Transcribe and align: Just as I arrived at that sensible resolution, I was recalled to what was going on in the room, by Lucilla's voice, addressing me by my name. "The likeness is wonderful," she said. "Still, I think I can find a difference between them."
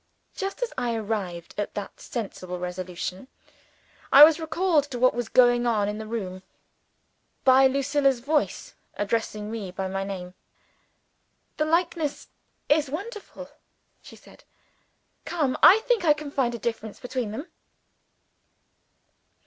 Just 0.35 0.63
as 0.63 0.73
I 0.79 0.95
arrived 0.95 1.53
at 1.59 1.75
that 1.75 1.99
sensible 1.99 2.57
resolution, 2.57 3.27
I 4.11 4.23
was 4.23 4.39
recalled 4.39 4.85
to 4.85 4.97
what 4.97 5.13
was 5.13 5.29
going 5.29 5.67
on 5.67 5.87
in 5.87 5.99
the 5.99 6.07
room, 6.07 6.41
by 7.43 7.67
Lucilla's 7.67 8.19
voice, 8.19 8.73
addressing 8.95 9.51
me 9.51 9.69
by 9.69 9.87
my 9.87 10.03
name. 10.03 10.33
"The 11.57 11.65
likeness 11.65 12.29
is 12.67 12.89
wonderful," 12.89 13.51
she 14.01 14.15
said. 14.15 14.43
"Still, 15.27 15.55
I 15.61 15.81
think 15.81 16.03
I 16.03 16.13
can 16.13 16.31
find 16.31 16.55
a 16.55 16.57
difference 16.57 16.99
between 16.99 17.29
them." 17.31 17.45